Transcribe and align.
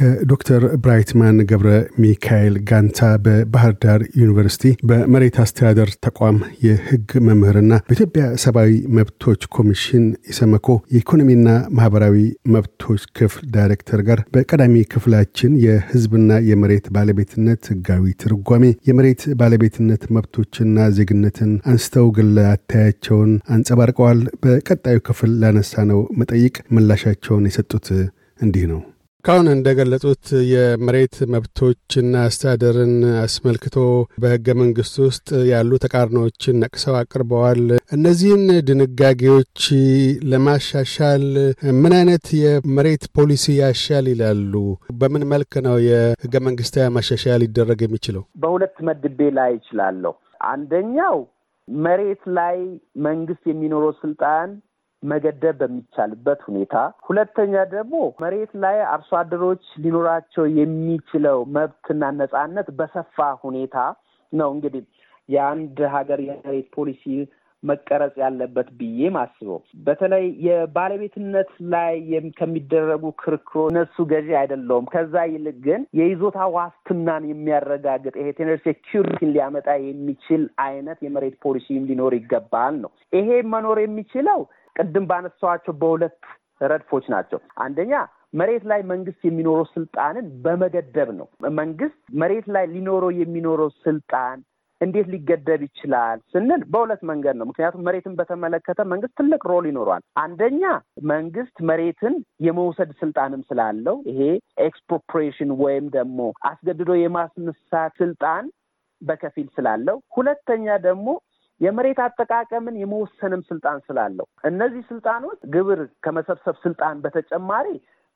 ከዶክተር 0.00 0.62
ብራይትማን 0.82 1.38
ገብረ 1.48 1.70
ሚካኤል 2.02 2.54
ጋንታ 2.68 3.08
በባህር 3.24 3.72
ዳር 3.82 4.00
ዩኒቨርሲቲ 4.20 4.70
በመሬት 4.90 5.36
አስተዳደር 5.42 5.90
ተቋም 6.04 6.36
የሕግ 6.66 7.08
መምህርና 7.26 7.72
በኢትዮጵያ 7.88 8.24
ሰብአዊ 8.44 8.70
መብቶች 8.98 9.42
ኮሚሽን 9.56 10.04
ኢሰመኮ 10.32 10.66
የኢኮኖሚና 10.92 11.48
ማህበራዊ 11.76 12.16
መብቶች 12.54 13.02
ክፍል 13.18 13.44
ዳይሬክተር 13.56 14.02
ጋር 14.08 14.20
በቀዳሚ 14.34 14.84
ክፍላችን 14.92 15.58
የሕዝብና 15.64 16.18
የመሬት 16.50 16.86
ባለቤትነት 16.96 17.62
ሕጋዊ 17.72 18.14
ትርጓሜ፣ 18.22 18.62
የመሬት 18.90 19.24
ባለቤትነት 19.40 20.04
መብቶችና 20.16 20.88
ዜግነትን 20.96 21.52
አንስተው 21.70 22.08
ግለ 22.16 22.38
አታያቸውን 22.52 23.32
አንጸባርቀዋል። 23.56 24.22
በቀጣዩ 24.44 24.98
ክፍል 25.08 25.32
ላነሳነው 25.42 26.00
መጠይቅ 26.20 26.56
ምላሻቸውን 26.76 27.46
የሰጡት 27.48 27.88
እንዲህ 28.40 28.64
ነው። 28.72 28.80
ካሁን 29.24 29.46
እንደገለጹት 29.50 30.22
የመሬት 30.50 31.16
መብቶችና 31.32 32.12
አስተዳደርን 32.26 32.92
አስመልክቶ 33.22 33.76
በህገ 34.22 34.54
መንግስት 34.60 34.94
ውስጥ 35.04 35.28
ያሉ 35.50 35.78
ተቃርኖዎችን 35.82 36.60
ነቅሰው 36.62 36.94
አቅርበዋል። 37.00 37.60
እነዚህን 37.96 38.44
ድንጋጌዎች 38.68 39.64
ለማሻሻል 40.32 41.26
ምን 41.80 41.94
አይነት 41.98 42.26
የመሬት 42.40 43.04
ፖሊሲ 43.18 43.56
ያሻል 43.58 44.08
ይላሉ? 44.12 44.54
በምን 45.00 45.26
መልክ 45.32 45.52
ነው 45.68 45.76
የህገ 45.88 46.34
መንግስታዊ 46.48 46.88
ማሻሻያ 46.96 47.36
ሊደረግ 47.44 47.82
የሚችለው? 47.86 48.24
በሁለት 48.42 48.78
መድቤ 48.88 49.30
ላይ 49.38 49.52
ይችላለሁ። 49.58 50.14
አንደኛው 50.50 51.18
መሬት 51.68 52.24
ላይ 52.36 52.58
መንግስት 53.04 53.44
የሚኖረው 53.48 53.94
ስልጣን 54.00 54.48
መገደብ 55.02 55.58
በሚቻልበት 55.60 56.40
ሁኔታ፣ 56.48 56.74
ሁለተኛ 57.08 57.62
ደግሞ 57.70 57.92
መሬት 58.22 58.52
ላይ 58.64 58.78
አርሶ 58.92 59.10
አደሮች 59.20 59.64
ሊኖራቸው 59.84 60.46
የሚችለው 60.58 61.38
መብትና 61.56 62.10
ነጻነት 62.18 62.68
በሰፋ 62.80 63.16
ሁኔታ 63.44 63.76
ነው 64.32 64.50
እንግዲህ 64.54 64.84
የአንድ 65.28 65.78
ሀገር 65.94 66.20
የመሬት 66.26 66.68
ፖሊሲ 66.76 67.04
መቀረጽ 67.62 68.14
ያለበት 68.22 68.68
ብዬ 68.78 69.08
ማስበው። 69.14 69.58
በተለይ 69.86 70.24
የባለቤትነት 70.46 71.50
ላይ 71.74 71.96
ከሚደረጉ 72.38 73.04
ክርክሮች 73.20 73.62
እነሱ 73.70 74.06
ገዢ 74.12 74.28
አይደለውም። 74.40 74.88
ከዛ 74.92 75.24
ይልቅ 75.30 75.56
ግን 75.66 75.82
የይዞታ 75.98 76.38
ዋስትናን 76.54 77.26
የሚያረጋግጥ 77.30 78.14
ይሄ 78.20 78.30
tenure 78.38 78.58
security 78.64 79.20
ን 79.20 79.34
ሊያመጣ 79.34 79.68
የሚችል 79.82 80.44
አይነት 80.66 81.00
የመሬት 81.06 81.36
ፖሊሲም 81.44 81.86
ሊኖር 81.90 82.14
ይገባል 82.18 82.74
ነው። 82.84 82.92
ይሄ 83.12 83.28
መኖር 83.54 83.80
የሚችለው 83.84 84.40
ቅድም 84.80 85.06
ባነሳኋቸው 85.06 85.74
በሁለት 85.80 86.18
ረድፎች 86.64 87.04
ናቸው። 87.08 87.38
አንደኛ 87.60 87.92
መሬት 88.34 88.64
ላይ 88.70 88.80
መንግስት 88.90 89.20
የሚኖረው 89.24 89.66
ስልጣንን 89.72 90.26
በመገደብ 90.42 91.08
ነው። 91.16 91.26
መንግስት 91.58 91.98
መሬት 92.22 92.46
ላይ 92.56 92.64
ሊኖረው 92.74 93.12
የሚኖረው 93.20 93.70
ስልጣን 93.84 94.38
እንዴት 94.80 95.06
ሊገደብ 95.12 95.60
ይችላል 95.66 96.18
ስንል 96.32 96.62
በሁለት 96.72 97.02
መንገድ 97.10 97.34
ነው። 97.38 97.46
ምክንያቱም 97.48 97.84
መሬትን 97.88 98.14
በተመለከተ 98.16 98.86
መንግስት 98.92 99.14
ትልቅ 99.18 99.40
role 99.50 99.64
ይኖረዋል። 99.68 100.04
አንደኛ 100.22 100.62
መንግስት 101.10 101.56
መሬትን 101.70 102.14
የመውሰድ 102.46 102.92
ስልጣንም 103.02 103.42
ስላለው 103.50 103.98
ይሄ 104.10 104.20
expropriation 104.66 105.52
ወይም 105.62 105.86
ደግሞ 105.98 106.20
አስገድዶ 106.50 106.92
የማስነሳት 106.98 107.92
ስልጣን 108.02 108.46
በከፊል 109.02 109.48
ስላለው፣ 109.56 109.98
ሁለተኛ 110.16 110.66
ደግሞ 110.82 111.06
የመሬት 111.60 111.98
አጠቃቀምን 112.04 112.80
የመወሰንም 112.80 113.42
ስልጣን 113.50 113.78
ስላለው 113.88 114.26
እነዚህ 114.44 114.82
ስልጣኖች 114.90 115.40
ግብር 115.54 115.80
ከመሰብሰብ 116.04 116.56
ስልጣን 116.62 117.02
በተጨማሪ 117.04 117.66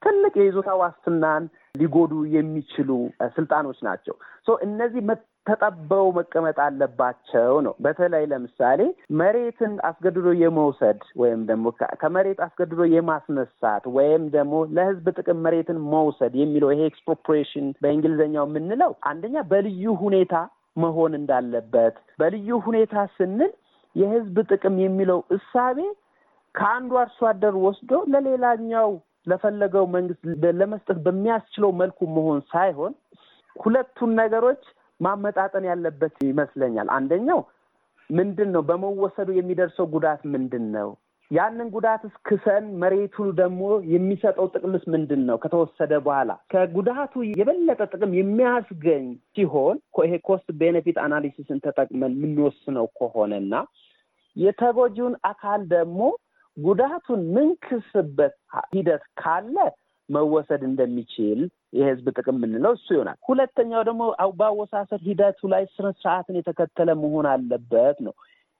ትልቅ 0.02 0.34
የይዞታ 0.38 0.70
ዋስትናን 0.80 1.44
ሊጎዱ 1.74 2.14
የሚችሉ 2.34 2.90
ስልጣኖች 3.36 3.78
ናቸው። 3.86 4.14
እነዚህ 4.64 5.02
ተጠበው 5.46 6.06
መቀመጥ 6.16 6.56
አለባቸው 6.64 7.54
ነው። 7.66 7.74
በተለይ 7.84 8.24
ለምሳሌ 8.30 8.80
መሬትን 9.20 9.72
አስገድዶ 9.88 10.28
የመውሰድ 10.42 11.00
ወይም 11.20 11.40
ደግሞ 11.50 11.66
ከመሬት 12.02 12.38
አስገድዶ 12.46 12.82
የማስነሳት 12.92 13.84
ወይም 13.96 14.24
ደግሞ 14.36 14.62
ለሕዝብ 14.76 15.08
ጥቅም 15.18 15.42
መሬትን 15.46 15.80
መውሰድ 15.94 16.34
የሚለው 16.40 16.72
ይሄ 16.74 16.82
expropriation 16.90 17.66
በእንግሊዝኛው 17.82 18.46
የምንለው 18.48 18.92
አንደኛ 19.10 19.36
በልዩ 19.52 19.94
ሁኔታ 20.04 20.34
መሆን 20.76 21.12
እንዳለበት 21.18 21.96
በልዩ 22.18 22.58
ሁኔታ 22.66 23.04
ስንል 23.16 23.52
የህዝብ 23.96 24.36
ጥቅም 24.50 24.76
የሚለው 24.84 25.18
እሳቤ 25.36 25.78
ከአንዱ 26.54 26.92
አርሶ 27.02 27.20
አደር 27.30 27.54
ወስዶ 27.64 27.92
ለሌላኛው 28.12 28.90
ለፈለገው 29.26 29.84
መንግስት 29.94 30.22
ለመስጠት 30.60 30.98
በሚያስችለው 31.04 31.70
መልኩ 31.80 31.98
መሆን 32.16 32.40
ሳይሆን 32.52 32.92
ሁለቱን 33.56 34.10
ነገሮች 34.20 34.62
ማመጣጠን 35.00 35.64
ያለበት 35.70 36.14
ይመስለኛል። 36.28 36.88
አንደኛው 36.96 37.40
ምንድን 38.10 38.48
ነው 38.54 38.62
በመወሰዱ 38.68 39.28
የሚደርሰው 39.36 39.86
ጉዳት 39.94 40.22
ምንድን 40.34 40.64
ነው? 40.76 40.88
ያንን 41.30 41.68
ጉዳት 41.74 42.02
እስክሰን 42.08 42.64
መሬቱ 42.80 43.26
ደግሞ 43.38 43.60
የሚሰጠው 43.92 44.46
ጥቅምስ 44.54 44.82
ምንድን 44.94 45.22
ነው? 45.28 45.36
ከተወሰደ 45.42 45.92
በኋላ 46.04 46.30
ከጉዳቱ 46.52 47.14
የበለጠ 47.30 47.80
ጥቅም 47.92 48.12
የሚያስገኝ 48.18 49.06
ሲሆን 49.34 49.76
ይሄ 50.00 50.12
cost 50.28 50.48
benefit 50.60 50.98
analysis 51.04 51.51
ን 51.51 51.62
ተጠቅመን 51.66 52.12
የምንወስነው 52.16 52.86
ከሆነና 52.98 53.54
የተጎጂውን 54.36 55.16
አካል 55.24 55.60
ደግሞ 55.74 56.00
ጉዳቱን 56.56 57.20
የምንክስበት 57.36 58.34
ሂደት 58.74 59.04
ካለ 59.18 59.56
መወሰድ 60.08 60.62
እንደሚችል 60.68 61.38
የህዝብ 61.76 62.06
ጥቅም 62.16 62.36
የምንለው 62.38 62.72
እሱ 62.76 62.88
ይሆናል። 62.94 63.18
ሁለተኛው 63.28 63.82
ደግሞ 63.88 64.02
በአወሳሰድ 64.40 65.00
ሂደቱ 65.08 65.48
ላይ 65.52 65.62
ስነ 65.74 65.88
የተከተለ 66.38 66.90
መሆን 67.02 67.26
አለበት 67.32 67.98
ነው። 68.06 68.14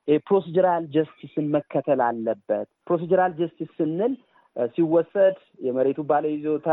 የ 0.08 0.21
procedural 0.21 0.84
justice 0.94 1.35
ን 1.35 1.46
መከተል 1.54 2.00
አለበት። 2.06 2.66
procedural 2.86 3.32
justice 3.38 3.70
ስንል 3.78 4.14
ሲወሰድ 4.74 5.36
የመሬቱ 5.66 6.00
ባለይዞታ 6.10 6.68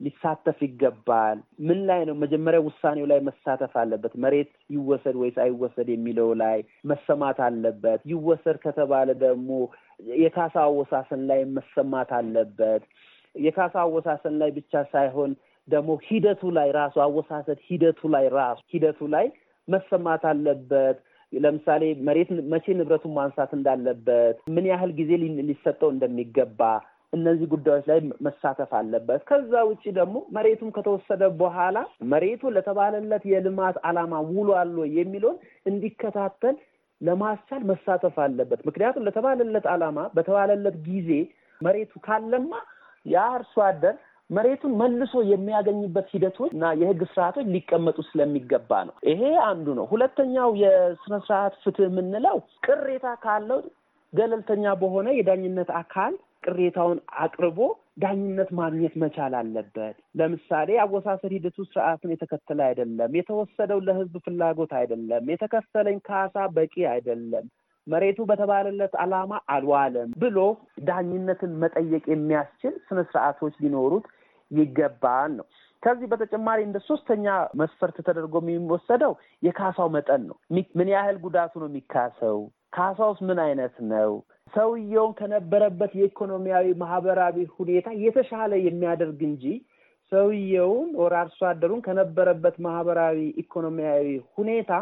ሊሳተፍ 0.00 0.58
ይገባል። 0.66 1.38
ምን 1.66 1.78
ላይ 1.88 2.00
ነው 2.08 2.14
መጀመሪያ 2.22 2.60
ውሳኔው 2.66 3.06
ላይ 3.10 3.20
መሳተፍ 3.28 3.72
አለበት። 3.82 4.14
መሬት 4.24 4.50
ይወሰድ 4.70 5.16
ወይስ 5.20 5.36
አይወሰድ 5.44 5.88
የሚለው 5.92 6.30
ላይ 6.42 6.58
መሰማት 6.84 7.38
አለበት። 7.46 8.00
ይወሰድ 8.12 8.58
ከተባለ 8.64 9.08
ደግሞ 9.22 9.50
የካሳ 10.16 10.56
አወሳሰን 10.64 11.22
ላይ 11.30 11.40
መሰማት 11.58 12.10
አለበት። 12.18 12.82
የካሳ 13.34 13.74
አወሳሰን 13.84 14.34
ላይ 14.42 14.50
ብቻ 14.58 14.82
ሳይሆን 14.92 15.30
ደግሞ 15.68 15.90
ሂደቱ 16.06 16.42
ላይ 16.56 16.68
ራሱ 16.78 16.96
አወሳሰድ 17.04 17.58
ሂደቱ 17.68 18.00
ላይ 18.14 18.26
ራሱ 18.36 18.60
ሂደቱ 18.74 19.00
ላይ 19.14 19.26
መሰማት 19.68 20.22
አለበት። 20.30 20.96
ለምሳሌ 21.32 21.82
መሬት 22.06 22.30
መቼ 22.52 22.74
ንብረቱን 22.78 23.14
ማንሳት 23.18 23.52
እንዳለበት፣ 23.56 24.36
ምን 24.54 24.66
ያህል 24.70 24.90
ጊዜ 24.98 25.10
ሊሰጠው 25.48 25.90
እንደሚገባ 25.92 26.60
እነዚህ 27.12 27.46
ጉዳዮች 27.52 27.86
ላይ 27.90 27.98
መሳተፍ 28.26 28.70
አለበት። 28.78 29.22
ከዛ 29.30 29.52
ውጭ 29.70 29.82
ደግሞ 29.98 30.16
መሬቱም 30.36 30.70
ከተወሰደ 30.76 31.22
በኋላ 31.40 31.76
መሬቱ 32.12 32.52
ለተባለለት 32.54 33.24
የልማት 33.32 33.76
ዓላማ 33.88 34.20
ውሏል 34.30 34.70
የሚለውን 34.98 35.36
እንዲከታተል 35.72 36.56
ለማስቻል 37.00 37.62
መሳተፍ 37.70 38.16
አለበት። 38.24 38.60
ምክንያቱም 38.68 39.06
ለተባለለት 39.06 39.66
ዓላማ 39.72 39.98
በተባለለት 40.16 40.76
ጊዜ 40.88 41.10
መሬቱ 41.60 41.92
ካለማ 42.06 42.52
ያ 43.06 43.22
አርሶ 43.34 43.54
አደር 43.66 43.94
መሬቱን 44.32 44.72
መልሶ 44.80 45.14
የሚያገኝበት 45.30 46.06
ሂደቶች 46.14 46.50
እና 46.54 46.66
የሕግ 46.80 47.00
ስርዓቶች 47.10 47.46
ሊቀመጡ 47.54 47.98
ስለሚገባ 48.08 48.80
ነው። 48.88 48.94
ይሄ 49.10 49.22
አንዱ 49.48 49.66
ነው። 49.78 49.86
ሁለተኛው 49.92 50.50
የስነ 50.62 51.14
ስርዓት 51.26 51.54
ፍትህ 51.62 51.86
የምንለው 51.88 52.36
ቅሬታ 52.66 53.06
ካለው 53.24 53.60
ገለልተኛ 54.12 54.74
በሆነ 54.80 55.08
የዳኝነት 55.16 55.70
አካል 55.80 56.14
ቅሬታውን 56.46 56.98
አቅርቦ 57.24 57.58
ዳኝነት 58.02 58.50
ማግኘት 58.58 58.94
መቻል 59.02 59.34
አለበት። 59.40 59.96
ለምሳሌ 60.18 60.78
አወሳሰድ 60.84 61.32
ሂደቱ 61.36 61.58
ስርዓትን 61.68 62.12
የተከተለ 62.12 62.60
አይደለም፣ 62.68 63.16
የተወሰደው 63.18 63.80
ለህዝብ 63.86 64.14
ፍላጎት 64.26 64.72
አይደለም፣ 64.80 65.28
የተከፈለኝ 65.32 65.98
ካሳ 66.08 66.46
በቂ 66.56 66.74
አይደለም፣ 66.94 67.46
መሬቱ 67.86 68.18
በተባለለት 68.28 68.92
ዓላማ 69.02 69.40
አልዋለም 69.54 70.10
ብሎ 70.22 70.38
ዳኝነትን 70.88 71.54
መጠየቅ 71.62 72.04
የሚያስችል 72.10 72.74
ስነ 72.88 73.00
ስርዓቶች 73.08 73.54
ሊኖሩት 73.64 74.04
ይገባል 74.52 75.30
ነው። 75.38 75.46
ከዚህ 75.82 76.06
በተጨማሪ 76.10 76.58
እንደ 76.62 76.78
ሶስተኛ 76.88 77.26
መስፈርት 77.54 77.96
ተደርጎ 78.06 78.34
የሚወሰደው 78.42 79.12
የካሳው 79.42 79.88
መጠን 79.96 80.22
ነው። 80.28 80.36
ምን 80.78 80.88
ያህል 80.94 81.16
ጉዳቱ 81.24 81.52
ነው 81.62 81.68
የሚካሰው? 81.70 82.38
ካሳውስ 82.72 83.18
ምን 83.28 83.38
አይነት 83.46 83.74
ነው? 83.92 84.12
ሰውየውን 84.52 85.12
ከነበረበት 85.18 85.92
የኢኮኖሚያዊ 85.98 86.66
ማህበራዊ 86.82 87.36
ሁኔታ 87.56 87.88
የተሻለ 88.04 88.52
የሚያደርግ 88.66 89.20
እንጂ 89.30 89.44
ሰውየውን 90.12 90.88
ወር 90.96 91.14
አርሶ 91.20 91.40
አደሩን 91.50 91.80
ከነበረበት 91.86 92.56
ማህበራዊ 92.66 93.18
ኢኮኖሚያዊ 93.42 94.06
ሁኔታ 94.36 94.72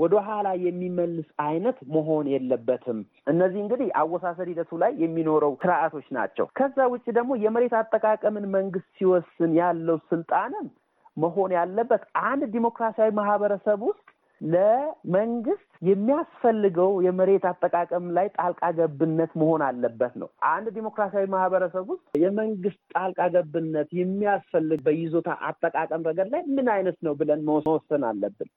ወደ 0.00 0.14
ኋላ 0.26 0.48
የሚመልስ 0.64 1.28
አይነት 1.44 1.78
መሆን 1.94 2.26
የለበትም። 2.32 2.98
እነዚህ 3.26 3.60
እንግዲህ 3.62 3.88
አወሳሰድ 4.00 4.48
ሂደቱ 4.52 4.78
ላይ 4.82 4.92
የሚኖረው 5.02 5.54
ስርዓቶች 5.62 6.06
ናቸው። 6.16 6.46
ከዛ 6.58 6.86
ውጭ 6.92 7.04
ደግሞ 7.18 7.32
የመሬት 7.44 7.74
አጠቃቀምን 7.80 8.46
መንግስት 8.56 8.88
ሲወስን 8.98 9.52
ያለው 9.60 9.98
ስልጣንም 10.10 10.68
መሆን 11.16 11.50
ያለበት 11.56 12.02
አንድ 12.26 12.42
ዲሞክራሲያዊ 12.54 13.10
ማህበረሰብ 13.18 13.80
ውስጥ 13.88 14.04
ለመንግስት 14.40 15.66
የሚያስፈልገው 15.88 16.90
የመሬት 17.06 17.44
አጠቃቀም 17.50 18.06
ላይ 18.16 18.26
ጣልቃ 18.36 18.62
ገብነት 18.78 19.32
መሆን 19.40 19.62
አለበት 19.66 20.14
ነው። 20.22 20.28
አንድ 20.50 20.66
ዲሞክራሲያዊ 20.76 21.26
ማህበረሰብ 21.34 21.84
ውስጥ 21.92 22.06
የመንግስት 22.22 22.80
ጣልቃ 22.94 23.20
ገብነት 23.36 23.90
የሚያስፈልግ 24.00 24.80
በይዞታ 24.86 25.30
አጠቃቀም 25.48 26.06
ረገድ 26.08 26.30
ላይ 26.34 26.42
ምን 26.56 26.68
አይነት 26.76 26.98
ነው 27.06 27.14
ብለን 27.20 27.44
መወሰን 27.48 28.04
አለብን። 28.10 28.50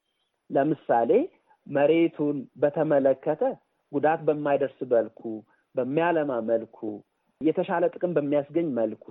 ለምሳሌ 0.49 1.11
መሬቱን 1.67 2.37
በተመለከተ 2.61 3.41
ጉዳት 3.91 4.21
በማይደርስ 4.27 4.79
መልኩ፣ 4.93 5.21
በሚያለማ 5.75 6.31
መልኩ፣ 6.49 6.79
የተሻለ 7.41 7.83
ጥቅም 7.95 8.11
በሚያስገኝ 8.17 8.67
መልኩ፣ 8.79 9.07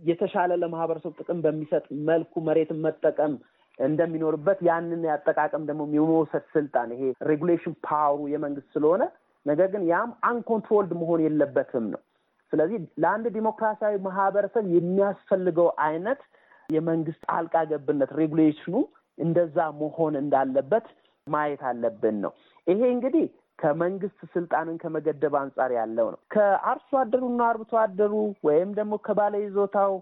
የተሻለ 0.00 0.52
ለማህበረሰቡ 0.62 1.12
ጥቅም 1.20 1.40
በሚሰጥ 1.44 1.84
መልኩ 2.08 2.40
መሬትን 2.46 2.78
መጠቀም 2.86 3.32
እንደሚኖርበት 3.78 4.58
ያንን 4.68 5.02
ያጠቃቀም 5.10 5.62
ደግሞ 5.68 5.82
የመውሰድ 5.96 6.44
ስልጣን 6.54 6.88
ይሄ 6.94 7.02
regulation 7.30 7.74
power 7.86 8.10
ኡ 8.10 8.20
የመንግስት 8.32 8.68
ስለሆነ 8.74 9.02
ነገር 9.46 9.68
ግን 9.72 9.84
ያም 9.90 10.10
uncontrolled 10.30 10.90
መሆን 11.00 11.20
የለበትም 11.24 11.86
ነው። 11.92 12.00
ስለዚህ 12.52 12.78
ለአንድ 13.02 13.26
ዲሞክራሲያዊ 13.36 13.94
ማህበረሰብ 14.06 14.64
የሚያስፈልገው 14.74 15.68
አይነት 15.86 16.20
የመንግስት 16.68 17.22
ጣልቃ 17.28 17.54
ገብነት 17.70 18.10
regulation 18.20 18.65
ኑ 18.65 18.74
እንደዛ 19.18 19.58
መሆን 19.80 20.14
እንዳለበት 20.20 20.86
ማየት 21.26 21.62
አለብን 21.70 22.16
ነው። 22.24 22.32
ይሄ 22.66 22.80
እንግዲህ 22.94 23.26
ከመንግስት 23.58 24.20
ስልጣንን 24.34 24.76
ከመገደብ 24.82 25.34
አንጻር 25.40 25.70
ያለው 25.78 26.06
ነው። 26.12 26.20
ከአርሶ 26.34 26.90
አደሩና 27.00 27.42
አርብቶ 27.50 27.72
አደሩ 27.82 28.14
ወይም 28.48 28.70
ደግሞ 28.78 28.94
ከባለ 29.06 29.34
ይዞታው 29.44 29.92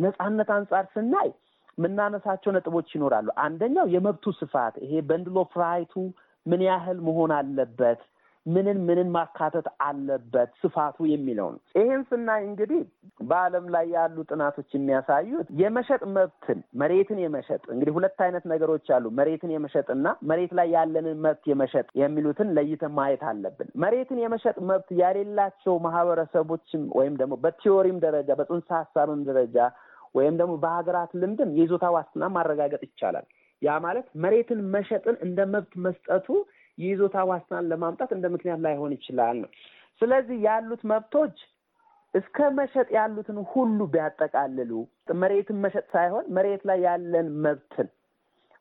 ነጻነት 0.00 0.50
አንጻር 0.56 0.84
ስናይ 0.94 1.30
የምናነሳቸው 1.78 2.50
ነጥቦች 2.56 2.88
ይኖራሉ። 2.96 3.28
አንደኛው 3.44 3.86
የመብቱ 3.94 4.32
ስፋት 4.40 4.74
ይሄ 4.84 4.92
bundle 5.08 5.38
of 5.42 5.54
right 5.62 5.85
ኡ 5.85 5.94
ምን 6.46 6.60
ያህል 6.68 6.98
መሆን 7.06 7.32
አለበት፣ 7.38 8.00
ምንን 8.46 8.78
ምንን 8.86 9.08
ማካተት 9.14 9.66
አለበት 9.84 10.50
ስፋቱ 10.62 11.06
የሚለው 11.10 11.48
ነው። 11.52 11.60
ይህን 11.78 12.02
ስናይ 12.08 12.42
እንግዲህ 12.48 12.80
በዓለም 13.24 13.66
ላይ 13.74 13.86
ያሉ 13.94 14.16
ጥናቶች 14.28 14.68
የሚያሳዩት 14.74 15.48
የመሸጥ 15.60 16.02
መብትን 16.16 16.58
መሬትን 16.82 17.20
የመሸጥ 17.24 17.62
እንግዲህ 17.74 17.94
ሁለት 17.96 18.18
አይነት 18.26 18.44
ነገሮች 18.52 18.88
አሉ። 18.96 19.12
መሬትን 19.20 19.52
የመሸጥና 19.54 20.06
መሬት 20.30 20.52
ላይ 20.58 20.68
ያለንን 20.76 21.18
መብት 21.26 21.44
የመሸጥ 21.52 21.86
የሚሉትን 22.02 22.50
ለይተን 22.58 22.94
ማየት 22.98 23.24
አለብን። 23.30 23.70
መሬትን 23.84 24.20
የመሸጥ 24.24 24.56
መብት 24.70 24.90
ያሌላቸው 25.00 25.76
ማህበረሰቦችም 25.86 26.84
ወይም 26.98 27.16
ደግሞ 27.20 27.36
በ 27.44 27.55
theory 27.55 27.87
ም 27.87 27.98
ደረጃ 28.04 28.30
በጽንሰ 28.40 28.68
ሀሳብም 28.80 29.22
ደረጃ 29.30 29.58
ወይም 30.14 30.34
ደግሞ 30.40 30.54
በሀገራት 30.62 31.12
ልምድም 31.20 31.54
የይዞታ 31.56 31.86
ዋስትና 31.94 32.24
ማረጋገጥ 32.34 32.82
ይቻላል። 32.86 33.26
ያ 33.62 33.74
ማለት 33.84 34.06
መሬትን 34.22 34.60
መሸጥን 34.74 35.16
እንደ 35.26 35.40
መብት 35.52 35.72
መስጠቱ 35.84 36.26
የይዞታ 36.78 37.16
ዋስትናን 37.30 37.68
ለማምጣት 37.70 38.10
እንደ 38.16 38.26
ምክንያት 38.34 38.60
ላይሆን 38.66 38.94
ይችላል 38.96 39.36
ነው። 39.42 39.50
ስለዚህ 40.00 40.38
ያሉት 40.46 40.82
መብቶች 40.92 41.36
እስከ 42.14 42.38
መሸጥ 42.58 42.88
ያሉትን 42.96 43.38
ሁሉ 43.52 43.78
ቢያጠቃልሉ 43.92 44.72
መሬትን 45.22 45.58
መሸጥ 45.64 45.86
ሳይሆን 45.94 46.26
መሬት 46.36 46.62
ላይ 46.68 46.78
ያለን 46.86 47.28
መብትን 47.44 47.88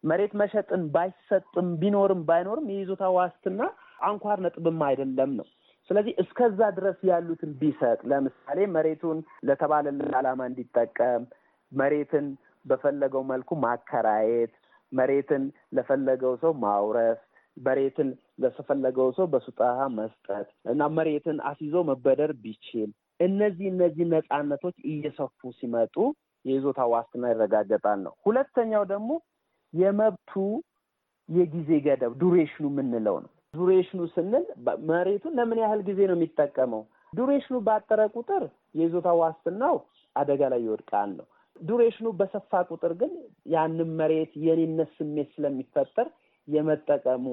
መሬት 0.03 0.33
መሸጥን 0.41 0.81
ባይሰጥም 0.95 1.67
ቢኖርም 1.81 2.21
ባይኖርም 2.29 2.69
የይዞታ 2.71 3.03
ዋስትና 3.17 3.61
አንኳር 4.07 4.39
ነጥብም 4.45 4.79
አይደለም 4.87 5.31
ነው። 5.39 5.45
ስለዚህ 5.89 6.13
እስከዛ 6.23 6.59
ድረስ 6.77 6.97
ያሉትን 7.09 7.51
ቢሰጥ 7.61 7.99
ለምሳሌ 8.11 8.59
መሬቱን 8.75 9.17
ለተባለልን 9.47 10.11
ዓላማ 10.19 10.41
እንዲጠቀም 10.49 11.23
መሬትን 11.71 12.25
በፈለገው 12.65 13.23
መልኩ 13.31 13.49
ማከራየት፣ 13.63 14.53
መሬትን 14.91 15.43
ለፈለገው 15.77 16.33
ሰው 16.43 16.51
ማውረስ፣ 16.63 17.21
መሬትን 17.57 18.09
ለተፈለገው 18.43 19.09
ሰው 19.17 19.25
በስጦታ 19.33 19.63
መስጠት 19.97 20.47
እና 20.71 20.83
መሬትን 20.97 21.37
አስይዞ 21.49 21.75
መበደር 21.89 22.31
ቢችል 22.43 22.89
እነዚህ 23.19 23.67
እነዚህ 23.71 24.05
ነጻነቶች 24.13 24.77
እየሰፉ 24.91 25.51
ሲመጡ 25.59 25.95
የይዞታ 26.45 26.81
ዋስትና 26.93 27.25
ይረጋገጣል 27.31 27.99
ነው። 28.05 28.13
ሁለተኛው 28.25 28.83
ደግሞ 28.91 29.11
የመብቱ 29.73 30.31
የጊዜ 31.29 31.69
ገደብ 31.85 32.13
ዱሬሽኑ 32.21 32.65
የምንለው 32.71 33.17
ነው። 33.23 33.29
ዱሬሽኑ 33.57 34.01
ስንል 34.13 34.45
መሬቱን 34.89 35.35
ለምን 35.39 35.59
ያህል 35.63 35.81
ጊዜ 35.89 35.99
ነው 36.09 36.17
የሚጠቀመው? 36.17 36.81
ዱሬሽኑ 37.13 37.55
ባጠረ 37.67 38.01
ቁጥር 38.15 38.43
የይዞታ 38.77 39.09
ዋስትናው 39.19 39.75
አደጋ 40.15 40.41
ላይ 40.53 40.61
ይወድቃል 40.65 41.09
ነው። 41.19 41.25
ዱሬሽኑ 41.61 42.07
በሰፋ 42.19 42.51
ቁጥር 42.71 42.93
ግን 43.01 43.11
ያንን 43.53 43.89
መሬት 43.99 44.31
የኔነት 44.45 44.89
ስሜት 44.97 45.29
ስለሚፈጠር 45.35 46.07
የመጠቀሙ 46.47 47.25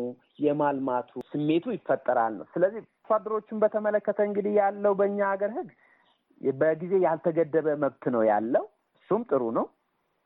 የማልማቱ 0.45 1.11
ስሜቱ 1.31 1.65
ይፈጠራል 1.75 2.33
ነው። 2.39 2.47
ስለዚህ 2.53 2.83
አርሶ 3.07 3.59
በተመለከተ 3.62 4.19
እንግዲህ 4.29 4.53
ያለው 4.61 4.93
በእኛ 4.99 5.19
ሀገር 5.33 5.51
ሕግ 5.57 5.71
በጊዜ 6.57 6.93
ያልተገደበ 7.05 7.69
መብት 7.83 8.05
ነው 8.15 8.23
ያለው። 8.31 8.65
እሱም 8.99 9.23
ጥሩ 9.31 9.43
ነው። 9.59 9.67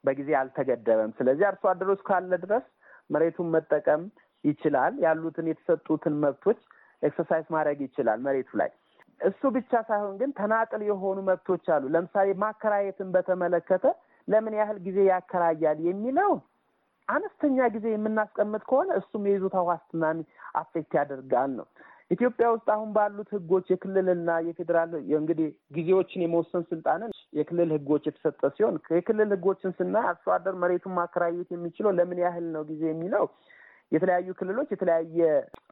በጊዜ 0.04 0.30
አልተገደበም። 0.40 1.12
ስለዚህ 1.18 1.44
አርሶ 1.50 1.64
አደሮች 1.70 2.00
ካለ 2.08 2.32
ድረስ 2.42 2.64
መሬቱን 3.10 3.48
መጠቀም 3.54 4.02
ይችላል። 4.44 4.94
ያሉትን 5.04 5.46
የተሰጡትን 5.50 6.16
መብቶች 6.24 6.58
exercise 7.02 7.46
ማድረግ 7.54 7.78
ይችላል 7.86 8.18
መሬቱ 8.26 8.50
ላይ። 8.60 8.70
እሱ 9.20 9.42
ብቻ 9.56 9.72
ሳይሆን 9.88 10.14
ግን 10.20 10.30
ተናጥል 10.38 10.82
የሆኑ 10.86 11.18
መብቶች 11.28 11.66
አሉ። 11.74 11.84
ለምሳሌ 11.94 12.28
ማከራየትን 12.42 13.08
በተመለከተ 13.14 13.84
ለምን 14.28 14.54
ያህል 14.60 14.78
ጊዜ 14.86 14.98
ያከራያል 15.08 15.78
የሚለው 15.88 16.32
አነስተኛ 17.08 17.66
ጊዜ 17.74 17.86
የምናስቀምጥ 17.92 18.62
ከሆነ 18.68 18.90
እሱም 19.00 19.24
የይዞታ 19.28 19.56
ዋስትናን 19.68 20.18
affect 20.60 20.92
ያደርጋል 20.98 21.50
ነው። 21.58 21.66
ኢትዮጵያ 22.10 22.46
ውስጥ 22.54 22.66
አሁን 22.74 22.88
ባሉት 22.96 23.28
ህጎች 23.34 23.66
የክልልና 23.72 24.30
የፌዴራል 24.46 24.90
እንግዲህ 25.18 25.46
ጊዜዎችን 25.76 26.24
የመወሰን 26.24 26.64
ስልጣንን 26.70 27.10
የክልል 27.38 27.70
ህጎች 27.76 28.04
የተሰጠ 28.08 28.50
ሲሆን 28.56 28.76
የክልል 28.96 29.30
ህጎችን 29.34 29.74
ስናይ 29.78 30.06
አርሶ 30.10 30.26
አደር 30.34 30.56
መሬቱን 30.62 30.96
ማከራየት 30.98 31.50
የሚችለው 31.54 31.92
ለምን 31.98 32.18
ያህል 32.24 32.46
ነው 32.56 32.64
ጊዜ 32.70 32.82
የሚለው 32.90 33.26
የተለያዩ 33.92 34.28
ክልሎች 34.38 34.68
የተለያየ 34.72 35.18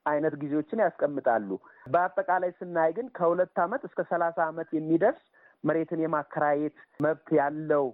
አይነት 0.06 0.34
ጊዜዎችን 0.42 0.82
ያስቀምጣሉ። 0.84 1.48
በአጠቃላይ 1.86 2.50
ስናይ 2.58 2.90
ግን 2.96 3.06
ከሁለት 3.16 3.56
ዓመት 3.64 3.82
እስከ 3.88 4.00
ሰላሳ 4.10 4.38
ዓመት 4.50 4.70
የሚደርስ 4.76 5.22
መሬትን 5.64 6.00
የማከራየት 6.04 6.76
መብት 7.00 7.28
ያለው 7.38 7.84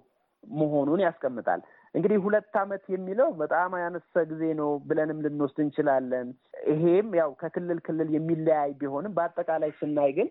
መሆኑን 0.57 1.01
ያስቀምጣል። 1.05 1.61
እንግዲህ 1.95 2.17
ሁለት 2.23 2.53
ዓመት 2.61 2.83
የሚለው 2.93 3.29
በጣም 3.39 3.71
ያነሰ 3.81 4.23
ጊዜ 4.31 4.43
ነው 4.59 4.69
ብለንም 4.89 5.21
ልንወስድ 5.25 5.59
እንችላለን። 5.63 6.27
ይሄም 6.71 7.09
ያው 7.19 7.31
ከክልል 7.41 7.79
ክልል 7.87 8.09
የሚለያይ 8.15 8.71
ቢሆንም 8.81 9.15
በአጠቃላይ 9.17 9.71
ስናይ 9.79 10.11
ግን 10.17 10.29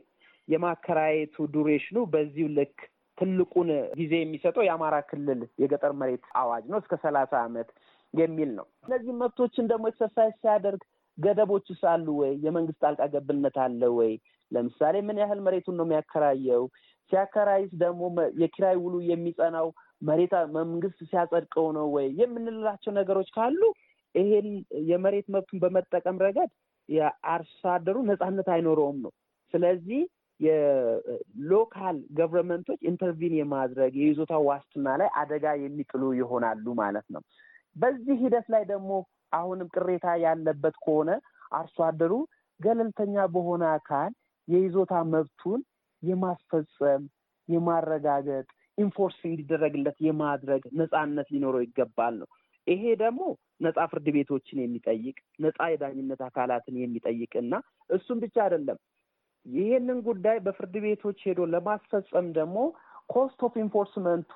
የማከራየቱ 0.49 1.47
ዱሬሽኑ 1.55 1.99
በዚሁ 2.13 2.47
ልክ 2.59 2.77
ትልቁን 3.19 3.69
ጊዜ 3.99 4.13
የሚሰጠው 4.19 4.63
የአማራ 4.65 4.97
ክልል 5.11 5.41
የገጠር 5.63 5.93
መሬት 6.01 6.27
አዋጅ 6.41 6.65
ነው 6.73 6.79
እስከ 6.83 6.97
ሰላሳ 7.05 7.33
ዓመት 7.47 7.69
የሚል 8.15 8.51
ነው። 8.59 8.67
እነዚህ 8.87 9.13
መብቶችን 9.23 9.69
ደግሞ 9.73 9.87
exercise 9.91 10.35
ሲያደርግ 10.43 10.83
ገደቦችስ 11.19 11.81
አሉ 11.93 12.07
ወይ? 12.21 12.33
የመንግስት 12.45 12.81
ጣልቃ 12.85 13.03
ገብነት 13.15 13.57
አለ 13.65 13.83
ወይ? 13.99 14.13
ለምሳሌ 14.53 14.97
ምን 15.09 15.17
ያህል 15.23 15.41
መሬቱን 15.47 15.77
ነው 15.79 15.87
የሚያከራየው? 15.87 16.63
ሲያከራይስ 17.13 17.71
ደግሞ 17.83 18.01
የኪራይ 18.43 18.77
ውሉ 18.85 18.95
የሚጸናው 19.11 19.69
መሬት 20.03 20.33
መንግስት 20.57 20.99
ሲያጸድቀው 21.09 21.67
ነው 21.77 21.87
ወይ 21.95 22.07
የምንላቸው 22.21 22.93
ነገሮች 22.99 23.29
ካሉ 23.37 23.61
ይሄን 24.15 24.47
የመሬት 24.91 25.27
መብቱን 25.35 25.61
በመጠቀም 25.65 26.21
ረገድ 26.25 26.51
የአርሶ 26.89 27.61
አደሩ 27.73 27.97
ነጻነት 28.11 28.49
አይኖረውም 28.55 28.99
ነው። 29.05 29.13
ስለዚህ 29.55 30.01
የ 30.41 30.85
local 30.85 31.97
government 32.19 32.63
ኦች 32.63 32.81
intervene 32.91 33.35
የማድረግ 33.39 33.93
የይዞታ 34.01 34.35
ዋስትና 34.47 34.89
ላይ 35.01 35.09
አደጋ 35.21 35.55
የሚጥሉ 35.63 36.03
ይሆናሉ 36.19 36.67
ማለት 36.81 37.07
ነው። 37.15 37.23
በዚህ 37.77 38.17
ሂደት 38.23 38.47
ላይ 38.55 38.63
ደግሞ 38.71 38.93
አሁንም 39.33 39.69
ቅሬታ 39.75 40.07
ያለበት 40.25 40.77
ከሆነ 40.85 41.11
አርሶ 41.53 41.77
አደሩ 41.89 42.13
ገለልተኛ 42.61 43.25
በሆነ 43.35 43.65
አካል 43.75 44.13
የይዞታ 44.49 44.95
መብቱን 45.13 45.61
የማስፈጸም 46.03 47.03
የማረጋገጥ 47.49 48.47
enforce 48.79 49.19
እንዲደረግለት 49.29 49.99
የማድረግ 50.07 50.63
ነጻነት 50.81 51.29
ሊኖረው 51.35 51.63
ይገባል 51.65 52.15
ነው። 52.21 52.29
ይሄ 52.67 52.83
ደግሞ 53.03 53.21
ነጻ 53.65 53.79
ፍርድ 53.91 54.07
ቤቶችን 54.17 54.59
የሚጠይቅ 54.63 55.17
ነጻ 55.45 55.59
የዳኝነት 55.73 56.21
አካላትን 56.27 56.77
የሚጠይቅ 56.81 57.33
እና 57.43 57.55
እሱም 57.91 58.19
ብቻ 58.25 58.37
አይደለም። 58.45 58.79
ይሄንን 59.47 59.99
ጉዳይ 60.07 60.39
በፍርድ 60.47 60.75
ቤቶች 60.85 61.19
ሄዶ 61.27 61.41
ለማስፈጸም 61.53 62.27
ደግሞ 62.39 62.59
cost 63.13 63.41
of 63.47 63.55
enforcement 63.63 64.24
ኡ 64.24 64.35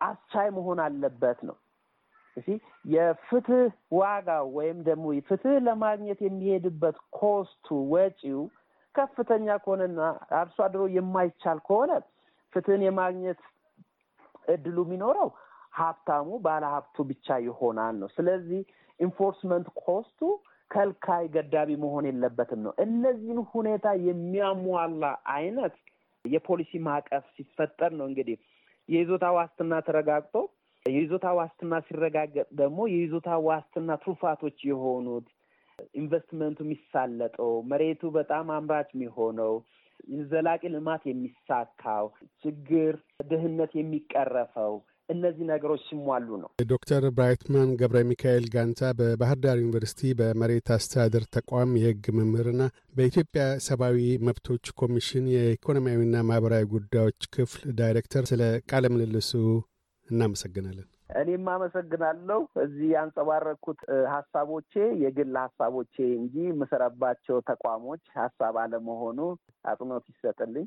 አስቻይ 0.00 0.48
መሆን 0.56 0.78
አለበት 0.84 1.38
ነው። 1.48 1.56
እሺ 2.36 2.46
የፍትህ 2.92 3.62
ዋጋው 3.98 4.46
ወይም 4.58 4.78
ደግሞ 4.88 5.06
ፍትህ 5.28 5.56
ለማግኘት 5.66 6.20
የሚሄድበት 6.24 6.96
cost 7.18 7.50
ኡ 7.50 7.66
ወጪው 7.92 8.40
ከፍተኛ 8.94 9.56
ከሆነና 9.64 10.00
አርሶ 10.38 10.56
አደሩ 10.66 10.82
የማይቻል 10.96 11.58
ከሆነ 11.66 11.90
ፍትህን 12.52 12.82
የማግኘት 12.84 13.40
እድሉ 14.48 14.78
የሚኖረው 14.86 15.30
ሀብታሙ 15.78 16.28
ባለ 16.44 16.64
ሀብቱ 16.74 16.96
ብቻ 17.10 17.36
ይሆናል 17.46 17.94
ነው። 18.00 18.08
ስለዚህ 18.16 18.60
enforcement 19.00 19.66
cost 19.82 20.07
ኡ 20.07 20.20
ከልካይ 20.70 21.24
ገዳቢ 21.34 21.70
መሆን 21.82 22.06
የለበትም 22.08 22.60
ነው። 22.66 22.72
እነዚህን 22.84 23.40
ሁኔታ 23.52 23.86
የሚያሟላ 24.06 25.04
አይነት 25.34 25.74
የፖሊሲ 26.24 26.80
ማዕቀፍ 26.86 27.24
ሲፈጠር 27.36 27.92
ነው 27.98 28.06
እንግዲህ 28.10 28.38
የይዞታ 28.88 29.26
ዋስትና 29.36 29.74
ተረጋግጦ 29.86 30.34
የይዞታ 30.86 31.26
ዋስትና 31.38 31.74
ሲረጋገጥ 31.86 32.46
ደግሞ 32.60 32.78
የይዞታ 32.92 33.30
ዋስትና 33.46 33.96
ትሩፋቶች 34.02 34.58
የሆኑት 34.68 35.26
ኢንቨስትመንቱ 35.94 36.58
የሚሳለጠው 36.64 37.50
መሬቱ 37.70 38.10
በጣም 38.16 38.46
አምራች 38.54 38.88
የሚሆነው 38.94 39.52
ዘላቂ 40.30 40.62
ልማት 40.74 41.02
የሚሳካው 41.08 42.06
ችግር 42.44 42.94
ድህነት 43.30 43.72
የሚቀረፈው 43.78 44.74
እነዚህ 45.08 45.44
ነገሮች 45.50 45.82
ሲሟሉ 45.86 46.28
ነው። 46.40 46.48
ዶክተር 46.68 47.02
ብራይትማን 47.16 47.70
ገብረ 47.80 47.98
ሚካኤል 48.08 48.46
ጋንታ 48.54 48.90
በባህር 48.98 49.38
ዳር 49.44 49.56
ዩኒቨርሲቲ 49.62 50.10
በመሬት 50.18 50.68
አስተዳደር 50.76 51.24
ተቋም 51.36 51.72
የሕግ 51.80 52.04
መምህርና 52.18 52.62
በኢትዮጵያ 52.96 53.44
ሰብአዊ 53.68 53.98
መብቶች 54.28 54.74
ኮሚሽን 54.80 55.26
የኢኮኖሚያዊና 55.34 56.24
ማህበራዊ 56.28 56.66
ጉዳዮች 56.74 57.30
ክፍል 57.36 57.72
ዳይሬክተር፣ 57.80 58.26
ስለ 58.32 58.42
ቃለ 58.70 58.84
ምልልሱ 58.94 59.32
እናመሰግናለን። 60.08 60.88
እኔም 61.10 61.46
አመሰግናለሁ። 61.50 62.40
እዚህ 62.64 62.88
ያንጸባረቅኩት 62.94 63.80
ሀሳቦቼ 64.14 64.72
የግል 65.02 65.36
ሀሳቦቼ 65.42 65.94
እንጂ 66.18 66.34
የምሰራባቸው 66.46 67.38
ተቋሞች 67.48 68.02
ሀሳብ 68.18 68.56
አለመሆኑ 68.64 69.18
አጽንኦት 69.64 70.06
ይሰጥልኝ። 70.12 70.66